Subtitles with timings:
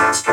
[0.00, 0.29] Podcast.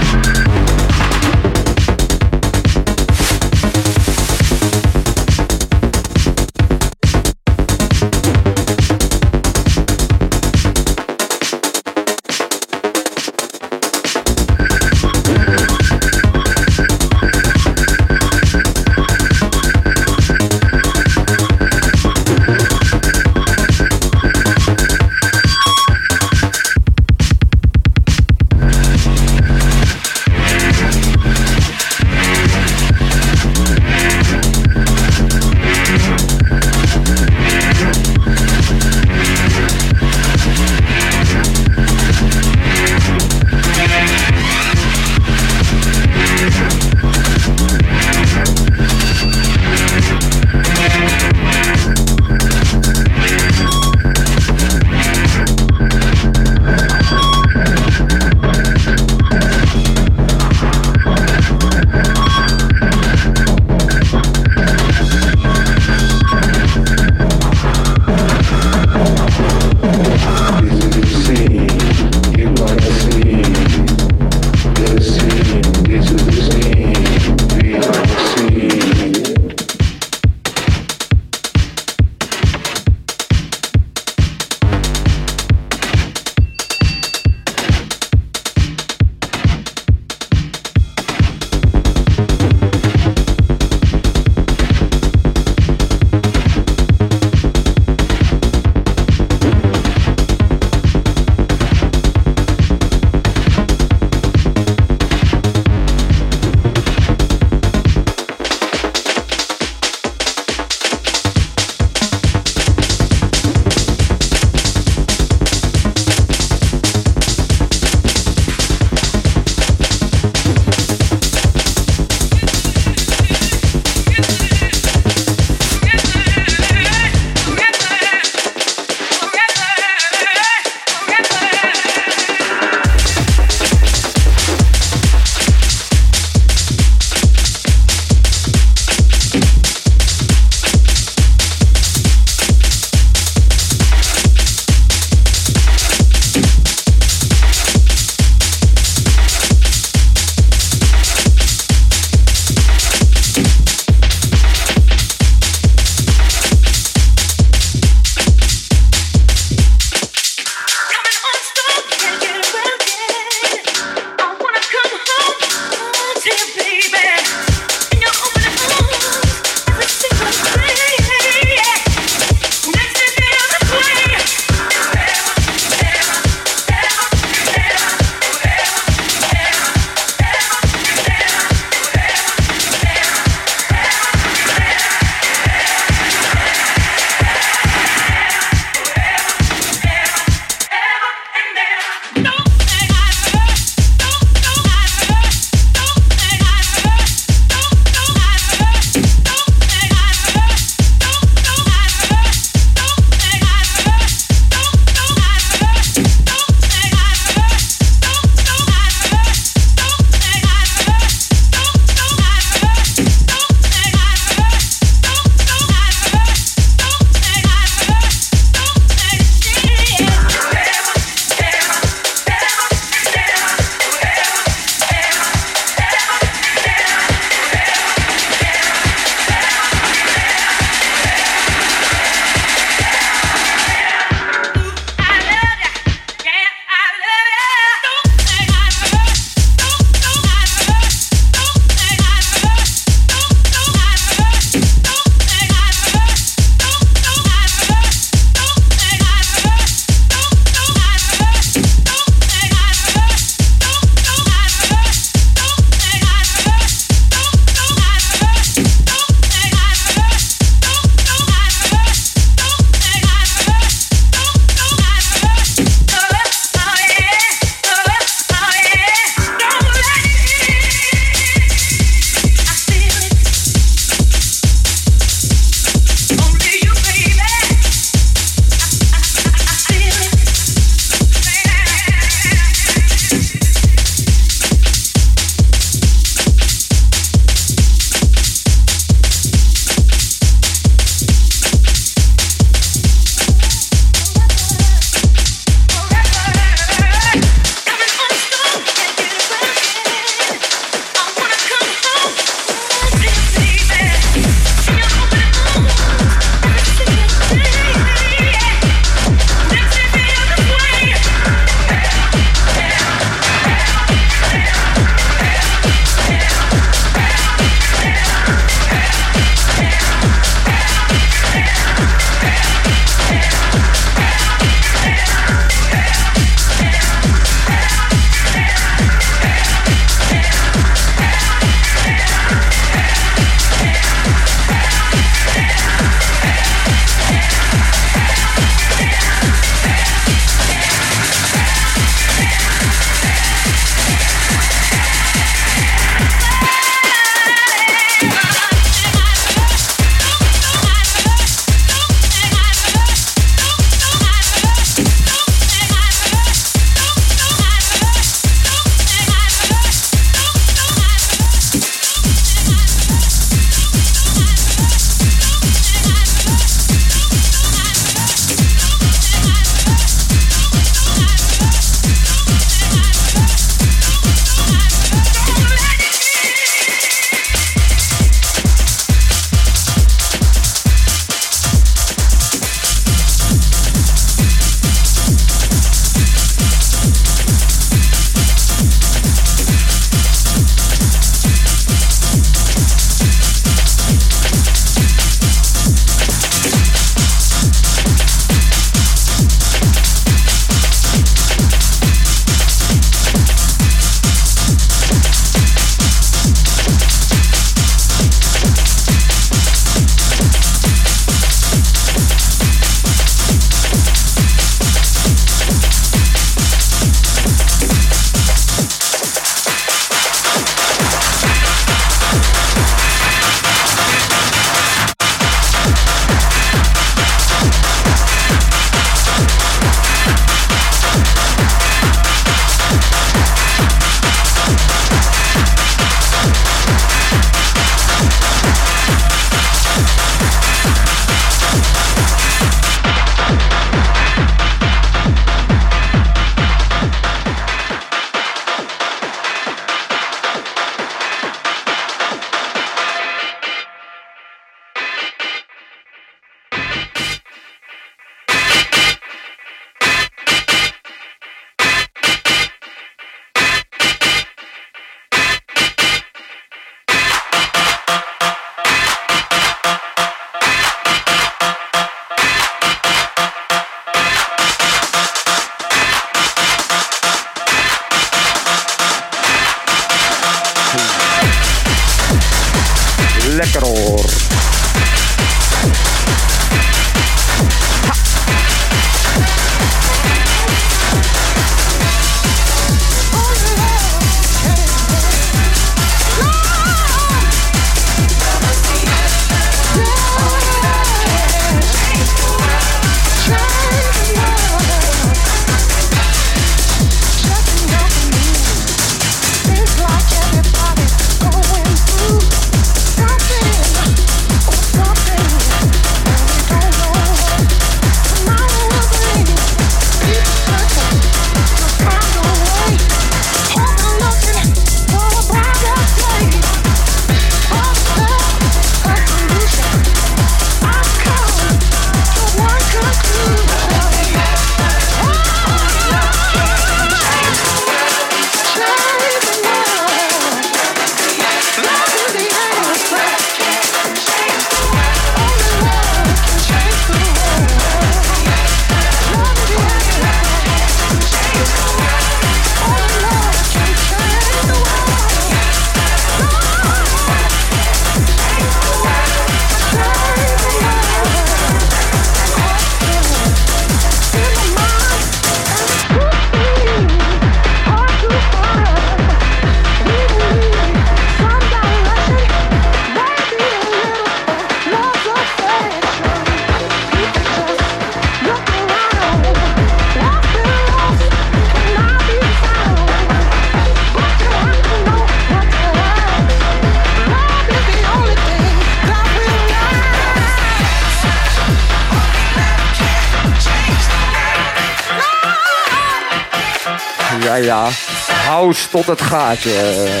[598.71, 600.00] Tot het gaatje.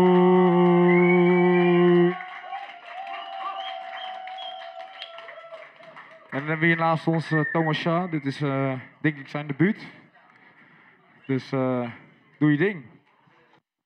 [6.30, 8.12] En dan hebben we hier naast ons eh, Thomas Shah.
[8.12, 9.88] Dit is eh, denk ik zijn debuut.
[11.26, 11.90] Dus eh,
[12.38, 12.84] doe je ding.